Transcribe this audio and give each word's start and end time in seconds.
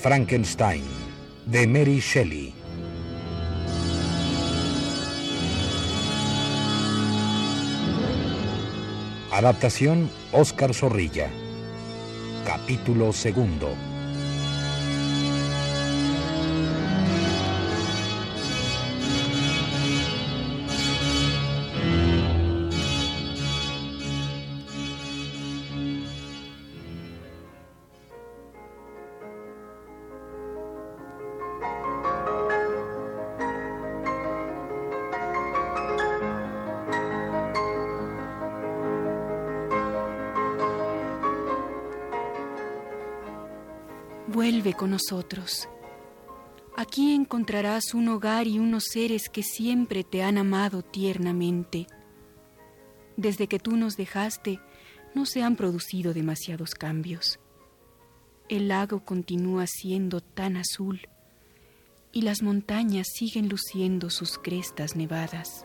Frankenstein, 0.00 0.82
de 1.44 1.66
Mary 1.66 2.00
Shelley. 2.00 2.54
Adaptación 9.30 10.10
Oscar 10.32 10.72
Zorrilla. 10.72 11.28
Capítulo 12.46 13.12
segundo. 13.12 13.89
Vuelve 44.60 44.76
con 44.76 44.90
nosotros. 44.90 45.70
Aquí 46.76 47.14
encontrarás 47.14 47.94
un 47.94 48.08
hogar 48.08 48.46
y 48.46 48.58
unos 48.58 48.84
seres 48.92 49.30
que 49.30 49.42
siempre 49.42 50.04
te 50.04 50.22
han 50.22 50.36
amado 50.36 50.82
tiernamente. 50.82 51.86
Desde 53.16 53.46
que 53.46 53.58
tú 53.58 53.78
nos 53.78 53.96
dejaste, 53.96 54.60
no 55.14 55.24
se 55.24 55.42
han 55.42 55.56
producido 55.56 56.12
demasiados 56.12 56.74
cambios. 56.74 57.40
El 58.50 58.68
lago 58.68 59.02
continúa 59.02 59.66
siendo 59.66 60.20
tan 60.20 60.58
azul 60.58 61.08
y 62.12 62.20
las 62.20 62.42
montañas 62.42 63.06
siguen 63.14 63.48
luciendo 63.48 64.10
sus 64.10 64.36
crestas 64.36 64.94
nevadas. 64.94 65.64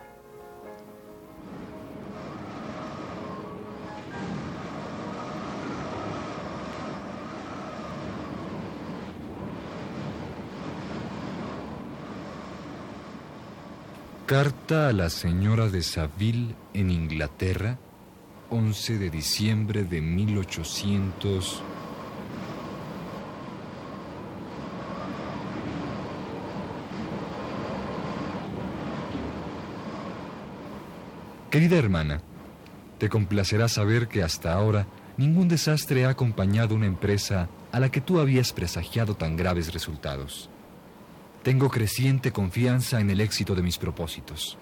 Carta 14.26 14.88
a 14.88 14.92
la 14.92 15.08
señora 15.08 15.68
de 15.68 15.84
Saville 15.84 16.56
en 16.74 16.90
Inglaterra, 16.90 17.78
11 18.50 18.98
de 18.98 19.08
diciembre 19.08 19.84
de 19.84 20.00
1800. 20.00 21.62
Querida 31.48 31.76
hermana, 31.76 32.20
te 32.98 33.08
complacerá 33.08 33.68
saber 33.68 34.08
que 34.08 34.24
hasta 34.24 34.52
ahora 34.52 34.88
ningún 35.16 35.46
desastre 35.46 36.04
ha 36.04 36.08
acompañado 36.08 36.74
una 36.74 36.86
empresa 36.86 37.48
a 37.70 37.78
la 37.78 37.92
que 37.92 38.00
tú 38.00 38.18
habías 38.18 38.52
presagiado 38.52 39.14
tan 39.14 39.36
graves 39.36 39.72
resultados. 39.72 40.50
Tengo 41.46 41.70
creciente 41.70 42.32
confianza 42.32 43.00
en 43.00 43.08
el 43.08 43.20
éxito 43.20 43.54
de 43.54 43.62
mis 43.62 43.78
propósitos. 43.78 44.58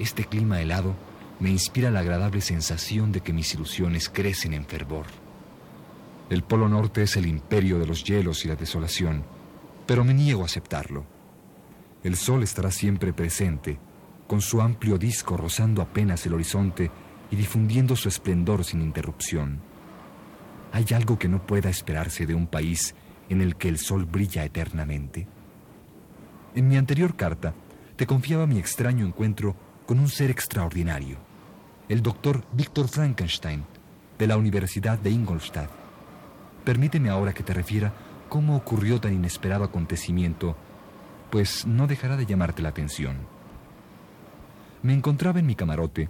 Este 0.00 0.24
clima 0.24 0.60
helado 0.60 0.96
me 1.38 1.50
inspira 1.50 1.88
la 1.92 2.00
agradable 2.00 2.40
sensación 2.40 3.12
de 3.12 3.20
que 3.20 3.32
mis 3.32 3.54
ilusiones 3.54 4.08
crecen 4.08 4.54
en 4.54 4.66
fervor. 4.66 5.06
El 6.30 6.42
Polo 6.42 6.68
Norte 6.68 7.04
es 7.04 7.16
el 7.16 7.26
imperio 7.26 7.78
de 7.78 7.86
los 7.86 8.02
hielos 8.02 8.44
y 8.44 8.48
la 8.48 8.56
desolación, 8.56 9.22
pero 9.86 10.02
me 10.02 10.14
niego 10.14 10.42
a 10.42 10.46
aceptarlo. 10.46 11.06
El 12.02 12.16
sol 12.16 12.42
estará 12.42 12.72
siempre 12.72 13.12
presente, 13.12 13.78
con 14.26 14.40
su 14.40 14.60
amplio 14.60 14.98
disco 14.98 15.36
rozando 15.36 15.80
apenas 15.80 16.26
el 16.26 16.34
horizonte 16.34 16.90
y 17.30 17.36
difundiendo 17.36 17.94
su 17.94 18.08
esplendor 18.08 18.64
sin 18.64 18.82
interrupción. 18.82 19.60
¿Hay 20.72 20.86
algo 20.92 21.20
que 21.20 21.28
no 21.28 21.46
pueda 21.46 21.70
esperarse 21.70 22.26
de 22.26 22.34
un 22.34 22.48
país 22.48 22.96
en 23.28 23.40
el 23.40 23.54
que 23.54 23.68
el 23.68 23.78
sol 23.78 24.06
brilla 24.06 24.44
eternamente? 24.44 25.28
En 26.54 26.68
mi 26.68 26.76
anterior 26.76 27.16
carta 27.16 27.52
te 27.96 28.06
confiaba 28.06 28.46
mi 28.46 28.58
extraño 28.58 29.04
encuentro 29.04 29.56
con 29.86 29.98
un 29.98 30.08
ser 30.08 30.30
extraordinario, 30.30 31.16
el 31.88 32.00
doctor 32.00 32.44
Víctor 32.52 32.86
Frankenstein, 32.86 33.64
de 34.18 34.26
la 34.28 34.36
Universidad 34.36 34.96
de 34.96 35.10
Ingolstadt. 35.10 35.68
Permíteme 36.64 37.10
ahora 37.10 37.32
que 37.32 37.42
te 37.42 37.52
refiera 37.52 37.92
cómo 38.28 38.56
ocurrió 38.56 39.00
tan 39.00 39.12
inesperado 39.12 39.64
acontecimiento, 39.64 40.56
pues 41.30 41.66
no 41.66 41.88
dejará 41.88 42.16
de 42.16 42.24
llamarte 42.24 42.62
la 42.62 42.68
atención. 42.68 43.16
Me 44.82 44.94
encontraba 44.94 45.40
en 45.40 45.46
mi 45.46 45.56
camarote 45.56 46.08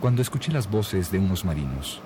cuando 0.00 0.22
escuché 0.22 0.52
las 0.52 0.70
voces 0.70 1.10
de 1.10 1.18
unos 1.18 1.44
marinos. 1.44 2.00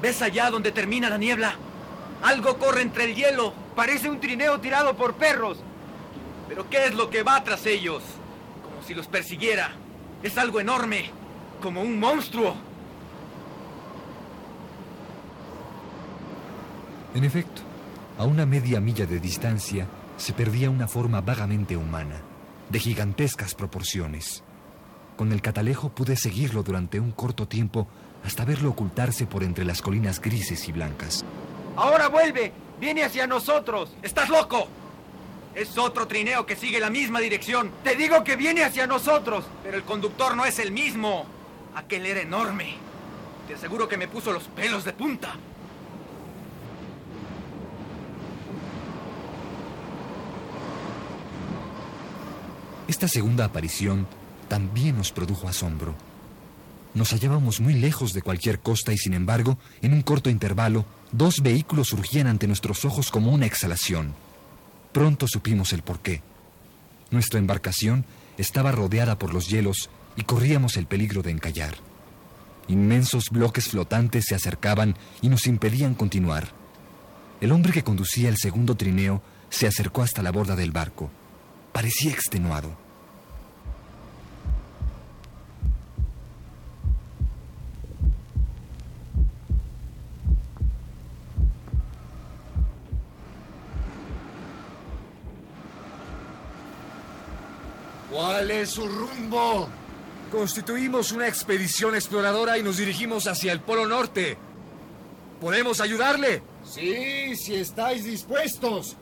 ¿Ves 0.00 0.22
allá 0.22 0.50
donde 0.50 0.72
termina 0.72 1.10
la 1.10 1.18
niebla? 1.18 1.54
Algo 2.22 2.58
corre 2.58 2.82
entre 2.82 3.04
el 3.04 3.14
hielo. 3.14 3.52
Parece 3.74 4.08
un 4.08 4.20
trineo 4.20 4.60
tirado 4.60 4.96
por 4.96 5.14
perros. 5.14 5.58
¿Pero 6.48 6.68
qué 6.68 6.86
es 6.86 6.94
lo 6.94 7.10
que 7.10 7.22
va 7.22 7.42
tras 7.42 7.66
ellos? 7.66 8.02
Como 8.62 8.82
si 8.86 8.94
los 8.94 9.06
persiguiera. 9.06 9.72
Es 10.22 10.38
algo 10.38 10.60
enorme, 10.60 11.10
como 11.60 11.82
un 11.82 11.98
monstruo. 11.98 12.56
En 17.14 17.24
efecto, 17.24 17.62
a 18.18 18.24
una 18.24 18.46
media 18.46 18.80
milla 18.80 19.06
de 19.06 19.20
distancia 19.20 19.86
se 20.16 20.32
perdía 20.32 20.70
una 20.70 20.88
forma 20.88 21.20
vagamente 21.20 21.76
humana, 21.76 22.20
de 22.68 22.78
gigantescas 22.78 23.54
proporciones. 23.54 24.42
Con 25.16 25.32
el 25.32 25.42
catalejo 25.42 25.90
pude 25.90 26.16
seguirlo 26.16 26.62
durante 26.62 27.00
un 27.00 27.12
corto 27.12 27.48
tiempo 27.48 27.88
hasta 28.24 28.44
verlo 28.44 28.70
ocultarse 28.70 29.26
por 29.26 29.42
entre 29.42 29.64
las 29.64 29.82
colinas 29.82 30.20
grises 30.20 30.68
y 30.68 30.72
blancas. 30.72 31.24
Ahora 31.76 32.08
vuelve, 32.08 32.52
viene 32.80 33.04
hacia 33.04 33.26
nosotros. 33.26 33.92
¡Estás 34.02 34.28
loco! 34.28 34.68
Es 35.54 35.76
otro 35.76 36.06
trineo 36.06 36.46
que 36.46 36.56
sigue 36.56 36.78
la 36.78 36.90
misma 36.90 37.20
dirección. 37.20 37.70
Te 37.82 37.96
digo 37.96 38.22
que 38.22 38.36
viene 38.36 38.64
hacia 38.64 38.86
nosotros. 38.86 39.44
Pero 39.62 39.76
el 39.76 39.82
conductor 39.82 40.36
no 40.36 40.44
es 40.44 40.58
el 40.58 40.72
mismo. 40.72 41.26
Aquel 41.74 42.06
era 42.06 42.20
enorme. 42.20 42.76
Te 43.46 43.54
aseguro 43.54 43.88
que 43.88 43.96
me 43.96 44.08
puso 44.08 44.32
los 44.32 44.44
pelos 44.44 44.84
de 44.84 44.92
punta. 44.92 45.34
Esta 52.86 53.06
segunda 53.06 53.44
aparición 53.44 54.06
también 54.48 54.96
nos 54.96 55.12
produjo 55.12 55.48
asombro. 55.48 55.94
Nos 56.94 57.12
hallábamos 57.12 57.60
muy 57.60 57.74
lejos 57.74 58.12
de 58.12 58.22
cualquier 58.22 58.60
costa 58.60 58.92
y 58.92 58.98
sin 58.98 59.14
embargo, 59.14 59.58
en 59.82 59.92
un 59.92 60.02
corto 60.02 60.30
intervalo, 60.30 60.86
dos 61.12 61.36
vehículos 61.42 61.88
surgían 61.88 62.26
ante 62.26 62.46
nuestros 62.46 62.84
ojos 62.84 63.10
como 63.10 63.32
una 63.32 63.46
exhalación. 63.46 64.14
Pronto 64.92 65.26
supimos 65.28 65.72
el 65.72 65.82
porqué. 65.82 66.22
Nuestra 67.10 67.38
embarcación 67.38 68.04
estaba 68.36 68.72
rodeada 68.72 69.18
por 69.18 69.32
los 69.32 69.48
hielos 69.48 69.90
y 70.16 70.22
corríamos 70.22 70.76
el 70.76 70.86
peligro 70.86 71.22
de 71.22 71.30
encallar. 71.30 71.76
Inmensos 72.68 73.30
bloques 73.30 73.68
flotantes 73.68 74.26
se 74.26 74.34
acercaban 74.34 74.96
y 75.22 75.28
nos 75.28 75.46
impedían 75.46 75.94
continuar. 75.94 76.52
El 77.40 77.52
hombre 77.52 77.72
que 77.72 77.84
conducía 77.84 78.28
el 78.28 78.36
segundo 78.36 78.76
trineo 78.76 79.22
se 79.50 79.66
acercó 79.66 80.02
hasta 80.02 80.22
la 80.22 80.32
borda 80.32 80.56
del 80.56 80.72
barco. 80.72 81.10
Parecía 81.72 82.10
extenuado. 82.10 82.87
¿Cuál 98.58 98.66
es 98.66 98.74
su 98.74 98.88
rumbo? 98.88 99.68
Constituimos 100.32 101.12
una 101.12 101.28
expedición 101.28 101.94
exploradora 101.94 102.58
y 102.58 102.62
nos 102.64 102.78
dirigimos 102.78 103.28
hacia 103.28 103.52
el 103.52 103.60
Polo 103.60 103.86
Norte. 103.86 104.36
¿Podemos 105.40 105.80
ayudarle? 105.80 106.42
Sí, 106.64 107.36
si 107.36 107.54
estáis 107.54 108.02
dispuestos. 108.02 108.96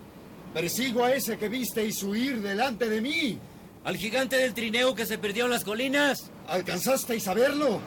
Persigo 0.53 1.05
a 1.05 1.14
ese 1.14 1.38
que 1.38 1.49
visteis 1.49 2.03
huir 2.03 2.43
delante 2.43 2.91
de 2.91 3.00
mí. 3.00 3.38
¿Al 3.85 3.97
gigante 3.97 4.37
del 4.37 4.53
trineo 4.53 4.94
que 4.94 5.06
se 5.06 5.17
perdió 5.17 5.47
en 5.47 5.53
las 5.53 5.64
colinas? 5.64 6.31
¿Alcanzasteis 6.49 7.26
a 7.26 7.32
verlo? 7.32 7.81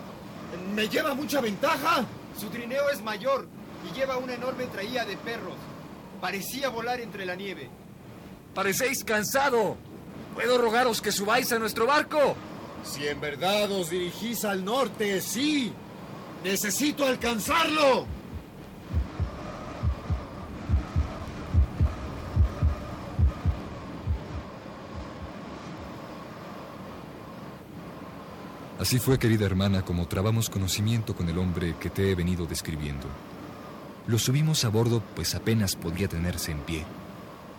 ¿Me 0.73 0.89
lleva 0.89 1.13
mucha 1.13 1.39
ventaja? 1.39 2.03
Su 2.35 2.47
trineo 2.47 2.89
es 2.89 3.03
mayor 3.03 3.47
y 3.87 3.95
lleva 3.95 4.17
una 4.17 4.33
enorme 4.33 4.65
traía 4.65 5.05
de 5.05 5.17
perros. 5.17 5.57
Parecía 6.19 6.69
volar 6.69 6.99
entre 6.99 7.27
la 7.27 7.35
nieve. 7.35 7.69
Parecéis 8.55 9.03
cansado. 9.03 9.77
¿Puedo 10.33 10.57
rogaros 10.57 11.01
que 11.01 11.11
subáis 11.11 11.51
a 11.51 11.59
nuestro 11.59 11.85
barco? 11.85 12.35
Si 12.83 13.07
en 13.07 13.19
verdad 13.19 13.71
os 13.71 13.89
dirigís 13.89 14.45
al 14.45 14.63
norte, 14.63 15.21
sí. 15.21 15.73
Necesito 16.43 17.05
alcanzarlo. 17.05 18.05
Así 28.79 28.97
fue, 28.97 29.19
querida 29.19 29.45
hermana, 29.45 29.81
como 29.81 30.07
trabamos 30.07 30.49
conocimiento 30.49 31.13
con 31.13 31.27
el 31.27 31.37
hombre 31.37 31.75
que 31.81 31.89
te 31.89 32.09
he 32.09 32.15
venido 32.15 32.45
describiendo. 32.45 33.07
Lo 34.07 34.17
subimos 34.17 34.63
a 34.63 34.69
bordo, 34.69 35.03
pues 35.15 35.35
apenas 35.35 35.75
podía 35.75 36.07
tenerse 36.07 36.53
en 36.53 36.59
pie. 36.59 36.85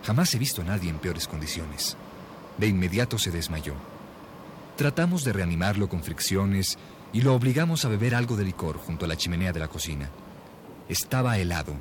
Jamás 0.02 0.34
he 0.34 0.38
visto 0.38 0.62
a 0.62 0.64
nadie 0.64 0.88
en 0.88 0.98
peores 0.98 1.28
condiciones. 1.28 1.94
De 2.58 2.66
inmediato 2.66 3.18
se 3.18 3.30
desmayó. 3.30 3.74
Tratamos 4.76 5.24
de 5.24 5.32
reanimarlo 5.32 5.88
con 5.88 6.02
fricciones 6.02 6.78
y 7.12 7.22
lo 7.22 7.34
obligamos 7.34 7.84
a 7.84 7.88
beber 7.88 8.14
algo 8.14 8.36
de 8.36 8.44
licor 8.44 8.78
junto 8.78 9.04
a 9.04 9.08
la 9.08 9.16
chimenea 9.16 9.52
de 9.52 9.60
la 9.60 9.68
cocina. 9.68 10.08
Estaba 10.88 11.38
helado, 11.38 11.74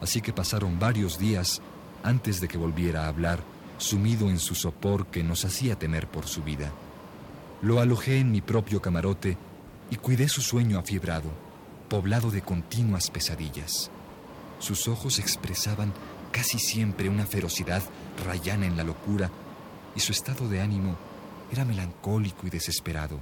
así 0.00 0.20
que 0.20 0.32
pasaron 0.32 0.78
varios 0.78 1.18
días 1.18 1.60
antes 2.02 2.40
de 2.40 2.48
que 2.48 2.58
volviera 2.58 3.04
a 3.04 3.08
hablar, 3.08 3.40
sumido 3.78 4.30
en 4.30 4.38
su 4.38 4.54
sopor 4.54 5.06
que 5.06 5.22
nos 5.22 5.44
hacía 5.44 5.78
temer 5.78 6.06
por 6.06 6.26
su 6.26 6.42
vida. 6.42 6.70
Lo 7.62 7.80
alojé 7.80 8.18
en 8.18 8.30
mi 8.30 8.40
propio 8.40 8.80
camarote 8.80 9.36
y 9.90 9.96
cuidé 9.96 10.28
su 10.28 10.40
sueño 10.40 10.78
afiebrado, 10.78 11.30
poblado 11.88 12.30
de 12.30 12.42
continuas 12.42 13.10
pesadillas. 13.10 13.90
Sus 14.60 14.88
ojos 14.88 15.18
expresaban 15.18 15.92
casi 16.32 16.58
siempre 16.58 17.08
una 17.08 17.26
ferocidad 17.26 17.82
rayana 18.24 18.66
en 18.66 18.76
la 18.76 18.84
locura 18.84 19.30
y 19.94 20.00
su 20.00 20.12
estado 20.12 20.48
de 20.48 20.60
ánimo 20.60 20.96
era 21.50 21.64
melancólico 21.64 22.46
y 22.46 22.50
desesperado, 22.50 23.20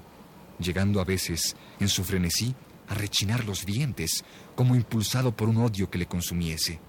llegando 0.58 1.00
a 1.00 1.04
veces, 1.04 1.56
en 1.80 1.88
su 1.88 2.04
frenesí, 2.04 2.54
a 2.88 2.94
rechinar 2.94 3.44
los 3.44 3.64
dientes, 3.66 4.24
como 4.54 4.74
impulsado 4.74 5.32
por 5.32 5.48
un 5.48 5.58
odio 5.58 5.90
que 5.90 5.98
le 5.98 6.06
consumiese. 6.06 6.80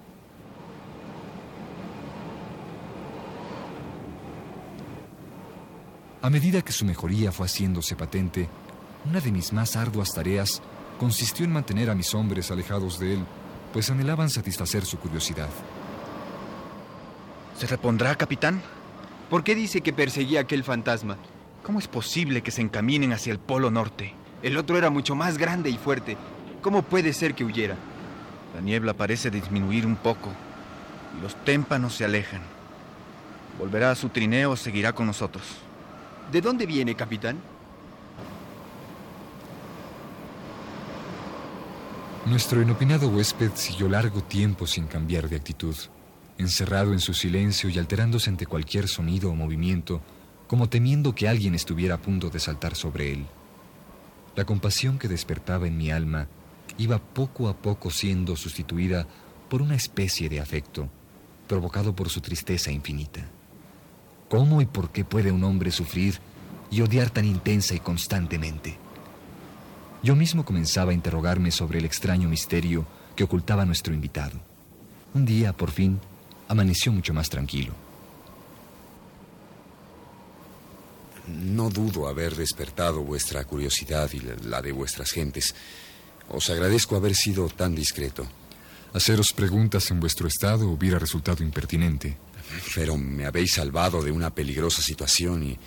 A 6.22 6.30
medida 6.30 6.62
que 6.62 6.74
su 6.74 6.84
mejoría 6.84 7.32
fue 7.32 7.46
haciéndose 7.46 7.96
patente, 7.96 8.50
una 9.06 9.22
de 9.22 9.32
mis 9.32 9.54
más 9.54 9.78
arduas 9.78 10.14
tareas 10.14 10.62
consistió 11.00 11.46
en 11.46 11.54
mantener 11.54 11.90
a 11.90 11.96
mis 11.96 12.14
hombres 12.14 12.52
alejados 12.52 13.00
de 13.00 13.14
él, 13.14 13.26
pues 13.72 13.90
anhelaban 13.90 14.30
satisfacer 14.30 14.86
su 14.86 14.98
curiosidad. 14.98 15.50
¿Se 17.58 17.68
repondrá, 17.68 18.16
capitán? 18.16 18.62
¿Por 19.30 19.44
qué 19.44 19.54
dice 19.54 19.82
que 19.82 19.94
perseguía 19.94 20.42
aquel 20.42 20.64
fantasma? 20.64 21.18
¿Cómo 21.64 21.78
es 21.78 21.88
posible 21.88 22.42
que 22.42 22.50
se 22.50 22.62
encaminen 22.62 23.14
hacia 23.14 23.32
el 23.32 23.38
Polo 23.40 23.70
Norte? 23.70 24.14
El 24.42 24.58
otro 24.58 24.78
era 24.78 24.90
mucho 24.90 25.14
más 25.14 25.38
grande 25.38 25.70
y 25.70 25.78
fuerte. 25.78 26.18
¿Cómo 26.62 26.82
puede 26.82 27.14
ser 27.14 27.36
que 27.36 27.44
huyera? 27.44 27.76
La 28.56 28.62
niebla 28.62 28.94
parece 28.96 29.30
disminuir 29.30 29.86
un 29.86 29.98
poco 29.98 30.32
y 31.18 31.22
los 31.22 31.36
témpanos 31.46 31.94
se 31.94 32.06
alejan. 32.06 32.42
¿Volverá 33.60 33.92
a 33.92 33.96
su 33.96 34.10
trineo 34.10 34.52
o 34.52 34.56
seguirá 34.56 34.94
con 34.94 35.06
nosotros? 35.06 35.44
¿De 36.32 36.42
dónde 36.42 36.66
viene, 36.66 36.96
capitán? 36.96 37.38
Nuestro 42.26 42.62
inopinado 42.62 43.10
huésped 43.10 43.52
siguió 43.54 43.90
largo 43.90 44.22
tiempo 44.22 44.66
sin 44.66 44.88
cambiar 44.88 45.30
de 45.30 45.36
actitud, 45.36 45.76
encerrado 46.40 46.94
en 46.94 47.00
su 47.00 47.14
silencio 47.14 47.70
y 47.70 47.78
alterándose 47.78 48.30
ante 48.30 48.46
cualquier 48.46 48.88
sonido 48.88 49.30
o 49.30 49.36
movimiento, 49.36 50.02
como 50.48 50.70
temiendo 50.70 51.14
que 51.14 51.28
alguien 51.28 51.54
estuviera 51.54 51.96
a 51.96 52.02
punto 52.02 52.30
de 52.30 52.40
saltar 52.40 52.76
sobre 52.76 53.12
él. 53.12 53.26
La 54.36 54.46
compasión 54.46 54.98
que 54.98 55.10
despertaba 55.10 55.68
en 55.68 55.78
mi 55.78 55.92
alma 55.92 56.28
iba 56.78 56.98
poco 56.98 57.50
a 57.50 57.58
poco 57.58 57.92
siendo 57.92 58.38
sustituida 58.38 59.06
por 59.50 59.62
una 59.62 59.76
especie 59.76 60.30
de 60.30 60.40
afecto, 60.40 60.90
provocado 61.48 61.94
por 61.94 62.10
su 62.10 62.22
tristeza 62.22 62.72
infinita. 62.72 63.22
¿Cómo 64.30 64.62
y 64.62 64.66
por 64.66 64.92
qué 64.92 65.04
puede 65.04 65.32
un 65.32 65.44
hombre 65.44 65.72
sufrir 65.72 66.20
y 66.72 66.82
odiar 66.82 67.10
tan 67.10 67.26
intensa 67.26 67.76
y 67.76 67.80
constantemente? 67.80 68.78
Yo 70.02 70.16
mismo 70.16 70.46
comenzaba 70.46 70.92
a 70.92 70.94
interrogarme 70.94 71.52
sobre 71.52 71.80
el 71.80 71.86
extraño 71.86 72.30
misterio 72.30 72.86
que 73.18 73.26
ocultaba 73.26 73.66
nuestro 73.66 73.94
invitado. 73.94 74.40
Un 75.14 75.26
día, 75.26 75.52
por 75.52 75.72
fin, 75.72 76.00
amaneció 76.50 76.92
mucho 76.92 77.14
más 77.14 77.30
tranquilo. 77.30 77.74
No 81.28 81.70
dudo 81.70 82.08
haber 82.08 82.36
despertado 82.36 83.02
vuestra 83.02 83.46
curiosidad 83.46 84.10
y 84.14 84.20
la 84.48 84.62
de 84.62 84.72
vuestras 84.72 85.12
gentes. 85.12 85.54
Os 86.28 86.50
agradezco 86.50 86.96
haber 86.96 87.16
sido 87.16 87.48
tan 87.50 87.76
discreto. 87.76 88.28
Haceros 88.94 89.32
preguntas 89.34 89.92
en 89.92 90.00
vuestro 90.00 90.28
estado 90.28 90.68
hubiera 90.68 90.98
resultado 90.98 91.44
impertinente. 91.44 92.18
Pero 92.74 92.98
me 92.98 93.26
habéis 93.26 93.54
salvado 93.54 94.02
de 94.02 94.12
una 94.12 94.32
peligrosa 94.32 94.82
situación 94.82 95.44
y 95.44 95.60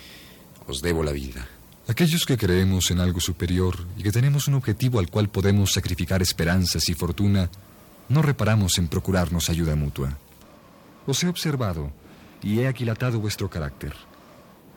os 0.67 0.81
debo 0.81 1.01
la 1.01 1.13
vida. 1.13 1.47
Aquellos 1.87 2.25
que 2.25 2.37
creemos 2.37 2.91
en 2.91 2.99
algo 2.99 3.21
superior 3.21 3.87
y 3.97 4.03
que 4.03 4.11
tenemos 4.11 4.49
un 4.49 4.55
objetivo 4.55 4.99
al 4.99 5.09
cual 5.09 5.29
podemos 5.29 5.71
sacrificar 5.71 6.21
esperanzas 6.21 6.89
y 6.89 6.93
fortuna, 6.93 7.49
no 8.09 8.21
reparamos 8.21 8.77
en 8.77 8.89
procurarnos 8.89 9.49
ayuda 9.49 9.75
mutua. 9.75 10.17
Os 11.05 11.23
he 11.23 11.27
observado 11.27 11.91
y 12.41 12.59
he 12.59 12.67
aquilatado 12.67 13.19
vuestro 13.19 13.49
carácter. 13.49 13.93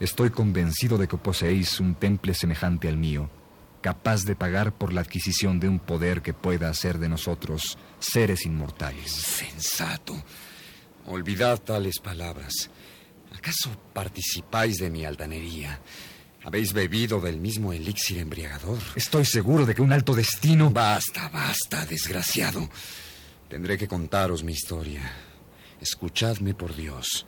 Estoy 0.01 0.31
convencido 0.31 0.99
de 0.99 1.09
que 1.09 1.17
poseéis 1.17 1.81
un 1.81 1.95
temple 1.95 2.35
semejante 2.35 2.89
al 2.89 2.97
mío, 2.97 3.31
capaz 3.81 4.25
de 4.25 4.37
pagar 4.37 4.73
por 4.73 4.93
la 4.93 5.01
adquisición 5.01 5.59
de 5.59 5.69
un 5.69 5.79
poder 5.79 6.21
que 6.21 6.35
pueda 6.35 6.69
hacer 6.69 6.99
de 6.99 7.09
nosotros 7.09 7.79
seres 7.99 8.45
inmortales. 8.45 9.11
Sensato. 9.11 10.15
Olvidad 11.07 11.59
tales 11.59 11.99
palabras. 12.01 12.71
¿Acaso 13.37 13.71
participáis 13.93 14.79
de 14.79 14.91
mi 14.91 15.05
altanería? 15.05 15.81
¿Habéis 16.45 16.73
bebido 16.73 17.21
del 17.21 17.41
mismo 17.41 17.73
elixir 17.73 18.19
embriagador? 18.19 18.79
Estoy 18.95 19.25
seguro 19.25 19.67
de 19.67 19.75
que 19.75 19.83
un 19.83 19.93
alto 19.93 20.15
destino... 20.15 20.71
Basta, 20.71 21.29
basta, 21.29 21.85
desgraciado. 21.87 22.69
Tendré 23.49 23.79
que 23.79 23.89
contaros 23.89 24.45
mi 24.45 24.53
historia. 24.53 25.26
Escuchadme 25.81 26.55
por 26.55 26.75
Dios. 26.75 27.27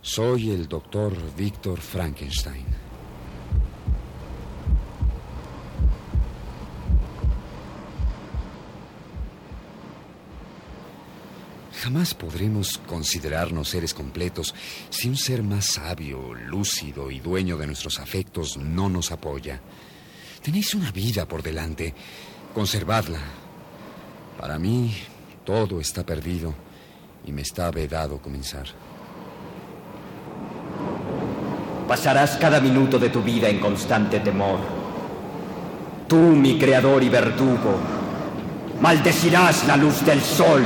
Soy 0.00 0.50
el 0.50 0.66
doctor 0.66 1.14
Víctor 1.36 1.80
Frankenstein. 1.80 2.66
Jamás 11.80 12.14
podremos 12.14 12.78
considerarnos 12.78 13.68
seres 13.68 13.94
completos 13.94 14.54
si 14.90 15.08
un 15.08 15.16
ser 15.16 15.42
más 15.44 15.66
sabio, 15.66 16.34
lúcido 16.34 17.10
y 17.10 17.20
dueño 17.20 17.56
de 17.56 17.66
nuestros 17.66 18.00
afectos 18.00 18.56
no 18.56 18.88
nos 18.88 19.12
apoya. 19.12 19.60
Tenéis 20.42 20.74
una 20.74 20.90
vida 20.90 21.26
por 21.28 21.42
delante. 21.42 21.94
Conservadla. 22.54 23.20
Para 24.36 24.58
mí, 24.58 24.92
todo 25.44 25.80
está 25.80 26.04
perdido 26.04 26.71
y 27.24 27.32
me 27.32 27.42
está 27.42 27.70
vedado 27.70 28.18
comenzar. 28.18 28.66
Pasarás 31.86 32.36
cada 32.36 32.60
minuto 32.60 32.98
de 32.98 33.10
tu 33.10 33.22
vida 33.22 33.48
en 33.48 33.60
constante 33.60 34.20
temor. 34.20 34.58
Tú, 36.08 36.16
mi 36.16 36.58
creador 36.58 37.02
y 37.02 37.08
verdugo, 37.08 37.78
maldecirás 38.80 39.66
la 39.66 39.76
luz 39.76 40.04
del 40.04 40.20
sol. 40.20 40.62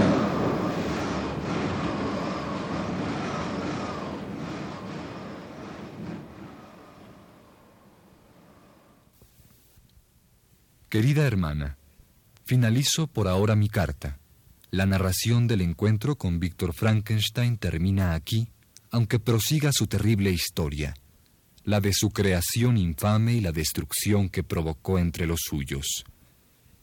Querida 10.88 11.26
hermana, 11.26 11.76
finalizo 12.44 13.06
por 13.06 13.28
ahora 13.28 13.54
mi 13.54 13.68
carta. 13.68 14.18
La 14.76 14.84
narración 14.84 15.46
del 15.46 15.62
encuentro 15.62 16.16
con 16.16 16.38
Víctor 16.38 16.74
Frankenstein 16.74 17.56
termina 17.56 18.12
aquí, 18.12 18.50
aunque 18.90 19.18
prosiga 19.18 19.72
su 19.72 19.86
terrible 19.86 20.30
historia, 20.30 20.94
la 21.64 21.80
de 21.80 21.94
su 21.94 22.10
creación 22.10 22.76
infame 22.76 23.32
y 23.32 23.40
la 23.40 23.52
destrucción 23.52 24.28
que 24.28 24.42
provocó 24.42 24.98
entre 24.98 25.26
los 25.26 25.40
suyos. 25.48 26.04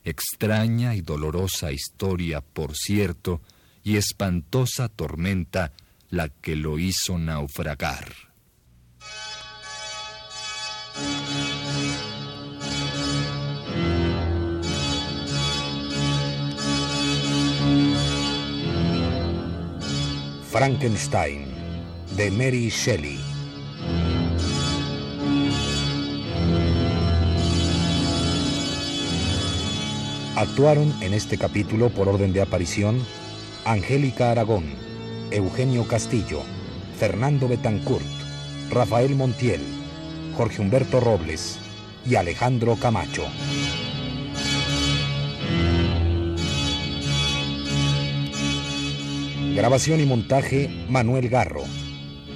Extraña 0.04 0.96
y 0.96 1.02
dolorosa 1.02 1.72
historia, 1.72 2.42
por 2.42 2.76
cierto, 2.76 3.44
y 3.84 3.98
espantosa 3.98 4.90
tormenta 4.90 5.72
la 6.10 6.30
que 6.30 6.56
lo 6.56 6.80
hizo 6.80 7.20
naufragar. 7.20 8.12
Frankenstein, 20.54 21.48
de 22.16 22.30
Mary 22.30 22.70
Shelley. 22.70 23.20
Actuaron 30.36 30.94
en 31.02 31.16
este 31.16 31.40
capítulo 31.40 31.90
por 31.90 32.08
orden 32.08 32.34
de 32.34 32.42
aparición 32.44 33.04
Angélica 33.66 34.30
Aragón, 34.30 34.66
Eugenio 35.32 35.88
Castillo, 35.88 36.44
Fernando 37.00 37.48
Betancourt, 37.48 38.06
Rafael 38.70 39.16
Montiel, 39.16 39.62
Jorge 40.38 40.62
Humberto 40.62 41.00
Robles 41.00 41.58
y 42.06 42.14
Alejandro 42.14 42.76
Camacho. 42.76 43.26
Grabación 49.56 50.02
y 50.02 50.06
montaje 50.08 50.68
Manuel 50.90 51.30
Garro. 51.30 51.62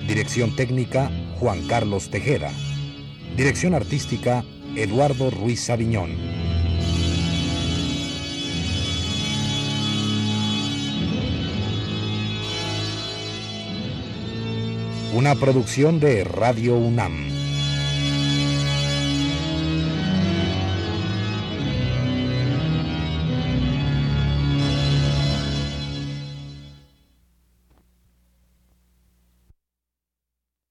Dirección 0.08 0.56
técnica 0.56 1.10
Juan 1.40 1.68
Carlos 1.68 2.12
Tejeda. 2.12 2.52
Dirección 3.36 3.74
artística 3.74 4.46
Eduardo 4.76 5.32
Ruiz 5.32 5.68
Aviñón. 5.72 6.12
Una 15.16 15.34
producción 15.34 16.00
de 16.00 16.24
Radio 16.24 16.78
UNAM. 16.78 17.47